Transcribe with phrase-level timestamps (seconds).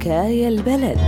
[0.00, 0.98] حكاية البلد.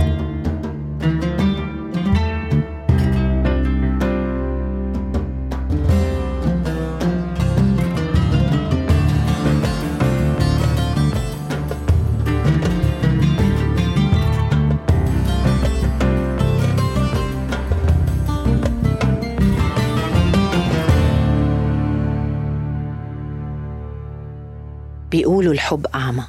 [25.11, 26.23] بيقولوا الحب أعمى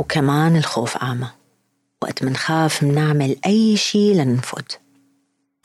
[0.00, 1.39] وكمان الخوف أعمى.
[2.02, 4.78] وقت منخاف منعمل أي شي لنفوت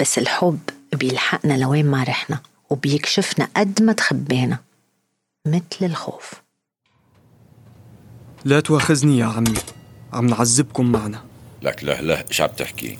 [0.01, 0.59] بس الحب
[0.93, 2.39] بيلحقنا لوين ما رحنا
[2.69, 4.59] وبيكشفنا قد ما تخبينا
[5.47, 6.33] مثل الخوف.
[8.45, 9.59] لا تواخذني يا عمي
[10.13, 11.23] عم نعذبكم معنا.
[11.61, 12.97] لك لا لا إيش عم تحكي؟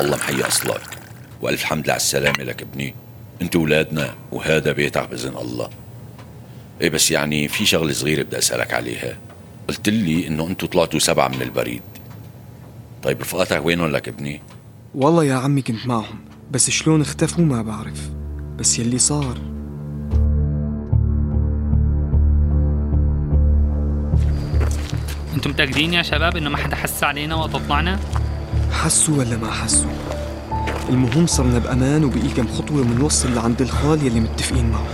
[0.00, 0.98] الله محيي أصلك.
[1.42, 2.94] وألف حمد على السلامة لك ابني.
[3.42, 5.70] انت ولادنا وهذا بيتك بإذن الله.
[6.80, 9.18] إيه بس يعني في شغلة صغيرة بدي أسألك عليها.
[9.68, 11.82] قلت لي إنه أنتوا طلعتوا سبعة من البريد.
[13.02, 14.40] طيب رفقاتك وينهم لك ابني
[14.94, 16.18] والله يا عمي كنت معهم
[16.50, 18.10] بس شلون اختفوا ما بعرف
[18.58, 19.38] بس يلي صار.
[25.34, 28.00] أنتم متأكدين يا شباب إنه ما حدا حس علينا وقت طلعنا؟
[28.72, 29.90] حسوا ولا ما حسوا؟
[30.88, 34.86] المهم صرنا بأمان وبقي كم خطوة منوصل لعند الخال يلي متفقين معه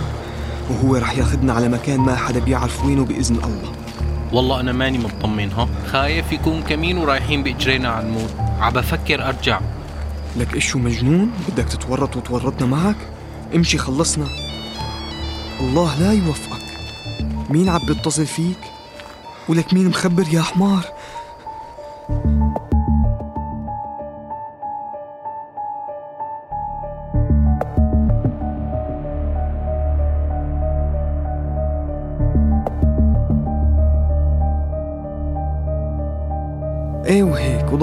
[0.69, 3.78] وهو رح ياخدنا على مكان ما حدا بيعرف وينه بإذن الله.
[4.33, 8.33] والله أنا ماني مطمن ها؟ خايف يكون كمين ورايحين بإجرينا على الموت.
[8.59, 9.59] عبفكر أرجع.
[10.37, 12.95] لك إيش شو مجنون؟ بدك تتورط وتورطنا معك؟
[13.55, 14.27] امشي خلصنا.
[15.59, 16.65] الله لا يوفقك.
[17.49, 18.59] مين عم بيتصل فيك؟
[19.49, 20.83] ولك مين مخبر يا حمار؟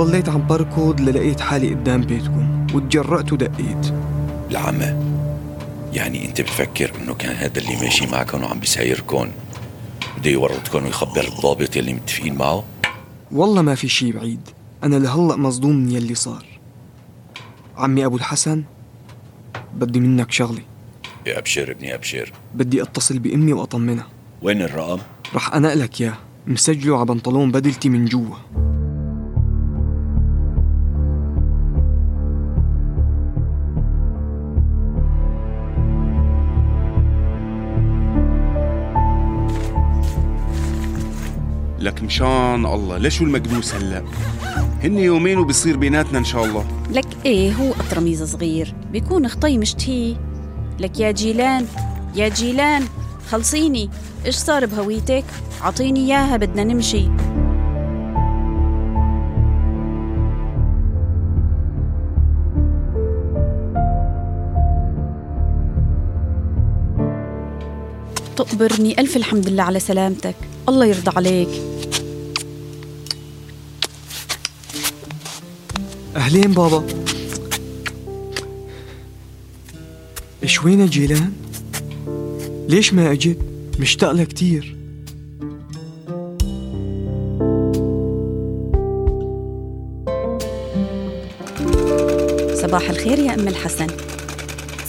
[0.07, 3.95] وضليت عم بركض للقيت حالي قدام بيتكم وتجرأت ودقيت.
[4.51, 4.97] العمى
[5.93, 9.29] يعني انت بتفكر انه كان هذا اللي ماشي معكم وعم بيسايركم
[10.19, 12.65] بده يورطكم ويخبر الضابط يلي متفقين معه؟
[13.33, 14.41] والله ما في شي بعيد
[14.85, 16.45] أنا لهلأ مصدوم من يلي صار.
[17.77, 18.65] عمي أبو الحسن
[19.75, 20.63] بدي منك شغلة.
[21.27, 22.33] يا ابشر ابني أبشر.
[22.55, 24.07] بدي أتصل بأمي وأطمنها.
[24.43, 24.99] وين الرقم؟
[25.35, 28.66] رح أنقلك ياه مسجله على بنطلون بدلتي من جوا.
[41.79, 42.99] لك مشان الله.
[42.99, 44.05] ليش المكبوس هلا؟
[44.83, 46.65] هن يومين وبصير بيناتنا إن شاء الله.
[46.91, 48.75] لك إيه هو قطرميز صغير.
[48.93, 50.17] بيكون خطي مشتهي
[50.81, 51.67] لك يا جيلان
[52.15, 52.85] يا جيلان
[53.31, 53.91] خلصيني.
[54.27, 55.25] إيش صار بهويتك؟
[55.63, 57.09] عطيني إياها بدنا نمشي.
[68.37, 69.01] تقبرني.
[69.01, 70.35] ألف الحمد لله على سلامتك.
[70.69, 71.49] الله يرضى عليك.
[76.17, 76.87] أهلين بابا.
[80.43, 81.33] إيش وين جيلان؟
[82.69, 83.39] ليش ما أجت؟
[83.81, 84.77] مشتاق لها كتير.
[92.55, 93.87] صباح الخير يا أم الحسن.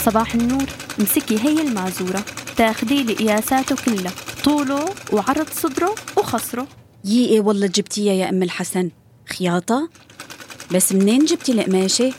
[0.05, 0.65] صباح النور.
[0.99, 2.25] امسكي هي المعزورة
[2.57, 4.11] تاخدي لي قياساته كلها.
[4.43, 6.67] طوله وعرض صدره وخصره
[7.05, 8.89] يي إيه والله جبتيها يا أم الحسن.
[9.37, 9.89] خياطة؟
[10.71, 12.13] بس منين جبتي القماشة؟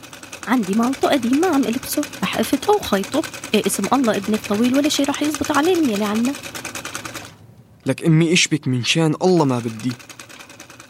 [0.47, 2.01] عندي مالطو قديم ما عم ألبسه.
[2.23, 3.21] رح أفته وخيطه.
[3.53, 6.33] إيه اسم الله ابنك طويل ولا شي رح يزبط عليه يلي عنا.
[7.85, 9.91] لك أمي إيش بك من شان الله ما بدي.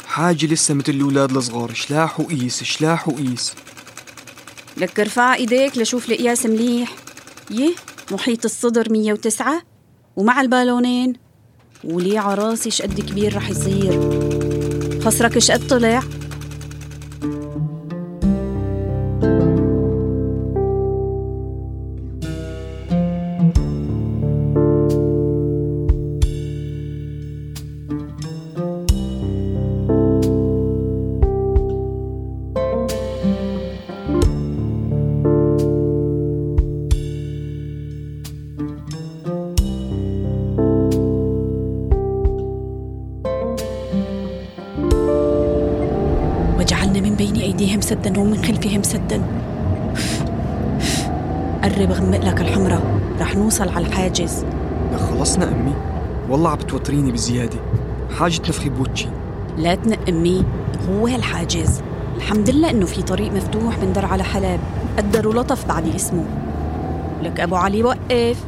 [0.07, 1.73] حاجة لسه مثل الأولاد الصغار.
[1.73, 3.53] شلاح وقيس شلاح وقيس.
[4.77, 6.95] لك ارفع إيديك لشوف القياس مليح.
[7.51, 7.73] يه
[8.11, 9.61] محيط الصدر 109
[10.15, 11.13] ومع البالونين
[11.83, 13.99] ولي عراسي شقد كبير رح يصير.
[15.01, 16.03] خصرك شقد طلع
[47.01, 49.21] من بين أيديهم سدا ومن خلفهم سدا.
[51.63, 52.81] قرب غمق لك الحمرة.
[53.21, 54.45] رح نوصل على الحاجز.
[54.93, 55.73] لك خلصنا أمي.
[56.29, 57.59] والله عم بتوتريني بزيادة.
[58.19, 59.11] حاجة نفخي بوجهي.
[59.57, 60.45] لا تنق أمي
[60.89, 61.81] هو الحاجز
[62.17, 64.59] الحمد لله إنه في طريق مفتوح من درعا لحلب
[64.97, 66.25] قدروا لطف بعد اسمه.
[67.23, 68.43] لك أبو علي وقف.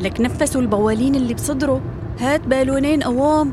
[0.00, 1.80] لك نفسوا البوالين اللي بصدره.
[2.20, 3.52] هات بالونين قوام.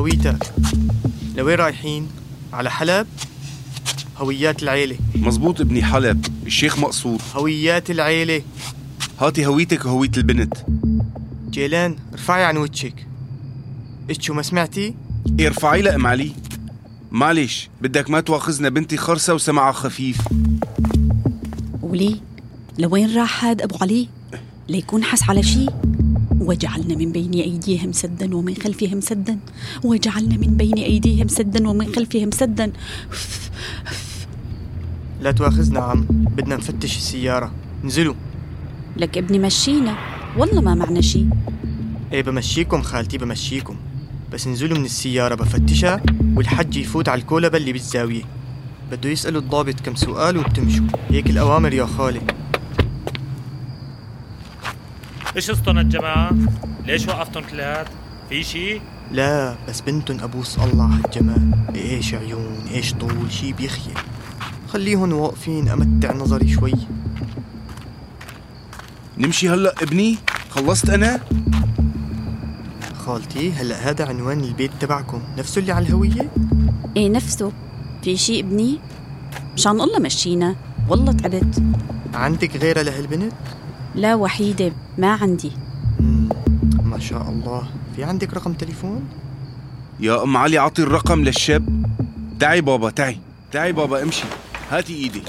[0.00, 0.52] هويتك.
[1.36, 2.08] لوين رايحين؟
[2.52, 3.06] على حلب؟
[4.16, 4.96] هويات العيلة.
[5.14, 7.20] مزبوط ابني حلب الشيخ مقصود.
[7.34, 8.42] هويات العيلة.
[9.18, 10.54] هاتي هويتك وهوية البنت.
[11.50, 13.06] جيلان ارفعي عن وجهك.
[14.10, 14.94] إيش شو ما سمعتي؟
[15.38, 16.32] إيه ارفعي ام علي.
[17.10, 20.18] معلش بدك ما تواخذنا بنتي خرسة وسمعها خفيف.
[21.82, 22.20] ولي
[22.78, 24.08] لوين راح هاد أبو علي؟
[24.68, 25.70] ليكون حس على شيء
[26.40, 29.38] وجعلنا من بين أيديهم سدا ومن خلفهم سدا.
[29.84, 32.72] وجعلنا من بين أيديهم سدا ومن خلفهم سدا.
[35.20, 36.06] لا تواخذنا عم.
[36.10, 37.52] بدنا نفتش السيارة.
[37.84, 38.14] نزلوا
[38.96, 39.96] لك ابني مشينا.
[40.38, 41.28] والله ما معنا شيء
[42.12, 43.76] إيه بمشيكم خالتي بمشيكم.
[44.32, 46.02] بس انزلوا من السيارة بفتشها
[46.36, 48.22] والحج يفوت على الكولبة اللي بالزاوية.
[48.92, 50.86] بده يسألوا الضابط كم سؤال وبتمشوا.
[51.10, 52.20] هيك الأوامر يا خالي.
[55.36, 56.30] إيش قصتن الجماعة؟
[56.86, 57.86] ليش وقفتن كلات؟
[58.28, 58.80] في شي؟
[59.12, 63.98] لا بس بنتن أبوس الله على الجمال إيش عيون؟ إيش طول؟ شي بيخيل.
[64.68, 66.72] خليهن واقفين أمتع نظري شوي.
[69.18, 70.18] نمشي هلأ ابني؟
[70.50, 71.20] خلصت أنا؟
[72.94, 75.22] خالتي هلأ هذا عنوان البيت تبعكم.
[75.38, 76.30] نفسه اللي على الهوية؟
[76.96, 77.52] إيه نفسه.
[78.02, 78.78] في شيء ابني؟
[79.54, 80.56] مشان الله مشينا.
[80.88, 81.62] والله تعبت.
[82.14, 83.32] عندك غيرها لهالبنت؟
[83.94, 85.52] لا وحيدة ما عندي.
[86.84, 87.62] ما شاء الله.
[87.96, 89.04] في عندك رقم تليفون؟
[90.00, 91.86] يا أم علي عطي الرقم للشاب.
[92.40, 93.18] تعي بابا تعي
[93.52, 94.24] تعي بابا امشي.
[94.70, 95.22] هاتي إيدي.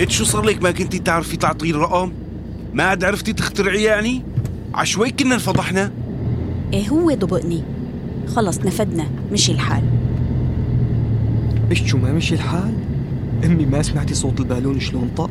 [0.00, 2.12] إنت شو صار لك؟ ما كنتي تعرفي تعطي الرقم؟
[2.72, 4.22] ما عاد عرفتي تخترعي يعني؟
[4.74, 5.92] عشوي كنا انفضحنا.
[6.72, 7.81] إيه هو ضبقني؟
[8.26, 9.06] خلص نفدنا.
[9.32, 9.82] مشي الحال.
[11.70, 12.74] إيش شو ما مشي الحال؟
[13.44, 15.30] أمي ما سمعتي صوت البالون شلون طق؟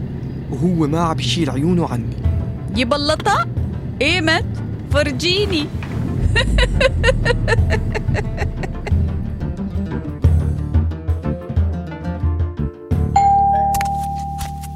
[0.52, 2.16] وهو ما عم يشيل عيونه عني.
[2.76, 3.46] يبلطها
[4.02, 4.46] ايمت
[4.92, 5.66] فرجيني.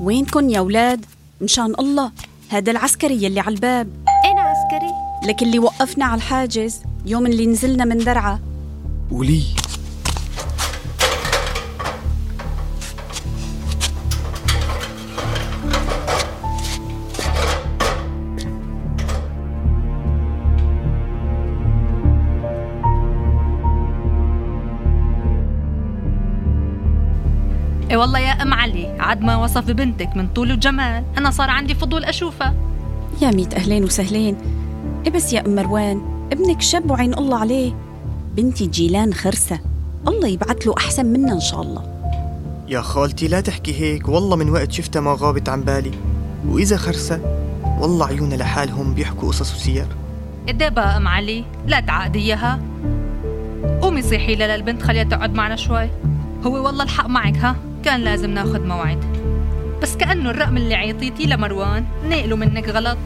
[0.01, 1.05] وينكن يا ولاد
[1.41, 2.11] مشان الله.
[2.49, 3.87] هذا العسكري يلي على الباب.
[4.31, 4.91] أنا عسكري.
[5.27, 6.81] لك اللي وقفنا على الحاجز.
[7.07, 8.39] يوم اللي نزلنا من درعا.
[9.11, 9.43] ولي.
[27.91, 31.03] اي والله يا أم علي عاد ما وصف ببنتك من طول وجمال.
[31.17, 32.53] أنا صار عندي فضول أشوفها.
[33.21, 34.37] يا ميت أهلين وسهلين.
[35.05, 37.73] إيه بس يا أم مروان؟ ابنك شاب وعين الله عليه.
[38.35, 39.59] بنتي جيلان خرسة.
[40.07, 41.83] الله يبعث له أحسن منا إن شاء الله.
[42.67, 44.09] يا خالتي لا تحكي هيك.
[44.09, 45.91] والله من وقت شفتها ما غابت عن بالي.
[46.47, 47.19] وإذا خرسة
[47.79, 49.87] والله عيونها لحالهم بيحكوا قصص وسير.
[50.49, 52.59] إدي بقى أم علي لا تعقدي إياها.
[53.81, 55.89] قومي صيحي لها للبنت خليها تقعد معنا شوي.
[56.45, 58.99] هو والله الحق معك ها؟ كان لازم ناخد موعد.
[59.81, 62.97] بس كأنه الرقم اللي عيطيتيه لمروان نقله منك غلط.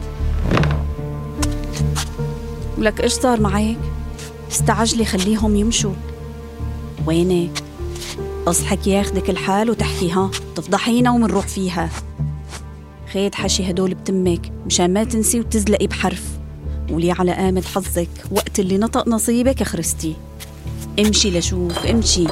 [2.80, 3.76] ولك إيش صار معك؟
[4.50, 5.92] استعجلي خليهم يمشوا.
[7.06, 7.62] وينك؟
[8.46, 11.90] اصحك ياخدك الحال وتحكي ها؟ تفضحينا ومنروح فيها.
[13.12, 16.24] خيد حشي هدول بتمك مشان ما تنسي وتزلقي بحرف.
[16.90, 20.16] ولي على قامة حظك وقت اللي نطق نصيبك خرستي.
[20.98, 22.26] امشي لشوف امشي.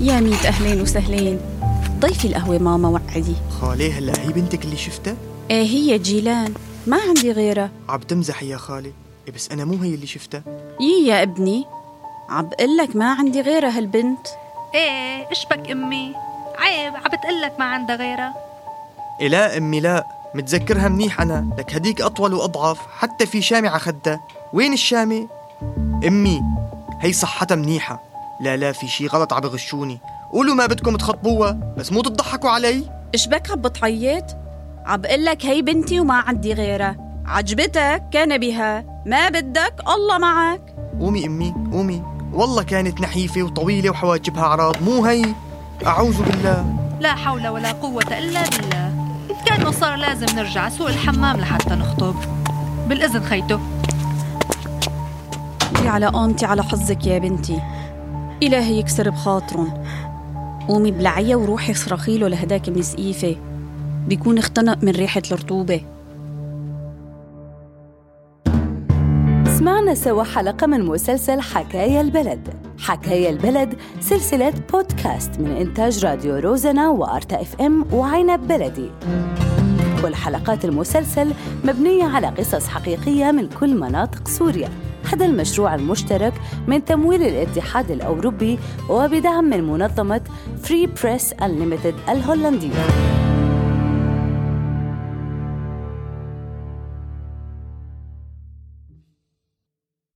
[0.00, 1.40] يا ميت أهلين وسهلين.
[2.00, 3.34] ضيفي القهوة ماما وعدي.
[3.60, 5.16] خالي هلا هي بنتك اللي شفتها؟
[5.50, 6.54] إيه هي جيلان.
[6.86, 7.70] ما عندي غيرها.
[7.88, 8.92] عم تمزح يا خالي.
[9.26, 10.42] إيه بس أنا مو هي اللي شفتها.
[10.80, 11.64] يي يا ابني.
[12.28, 14.26] عم بقلك ما عندي غيرها هالبنت.
[14.74, 16.14] إيه اشبك أمي؟
[16.58, 18.34] عيب عم بتقلك ما عندها غيرها.
[19.20, 20.06] إيه لا أمي لا.
[20.34, 21.48] متذكرها منيح أنا.
[21.58, 22.78] لك هديك أطول وأضعف.
[22.98, 24.20] حتى في شامة على خدها
[24.52, 25.28] وين الشامة؟
[26.06, 26.42] أمي
[27.00, 28.07] هي صحتها منيحة.
[28.40, 29.98] لا لا في شي غلط عم بغشوني.
[30.32, 32.84] قولوا ما بدكم تخطبوها بس مو تضحكوا علي.
[33.14, 34.24] اشبك عم بتعيط
[34.86, 36.96] عم بقلك هي بنتي وما عندي غيرها.
[37.26, 38.84] عجبتك؟ كان بها.
[39.06, 40.74] ما بدك؟ الله معك.
[41.00, 42.02] قومي أمي قومي.
[42.32, 45.24] والله كانت نحيفة وطويلة وحواجبها عراض مو هي.
[45.86, 46.76] أعوذ بالله.
[47.00, 48.94] لا حول ولا قوة إلا بالله.
[49.46, 52.14] كأنه صار لازم نرجع سوق الحمام لحتى نخطب.
[52.88, 53.58] بالإذن خيتو.
[55.76, 57.60] انتي على قامتي على حظك يا بنتي.
[58.42, 59.68] إلهي يكسر بخاطرن
[60.68, 63.36] قومي بلعيا وروحي صرخي له لهداك من سقيفة.
[64.08, 65.80] بيكون اختنق من ريحة الرطوبة.
[69.58, 72.48] سمعنا سوا حلقة من مسلسل حكاية البلد.
[72.78, 78.90] حكاية البلد سلسلة بودكاست من إنتاج راديو روزنا وأرتا إف إم وعنب بلدي.
[80.02, 81.32] كل حلقات المسلسل
[81.64, 84.68] مبنية على قصص حقيقية من كل مناطق سوريا.
[85.12, 86.32] هذا المشروع المشترك
[86.66, 90.20] من تمويل الاتحاد الأوروبي وبدعم من منظمة
[90.62, 93.17] فري بريس Unlimited الهولندية.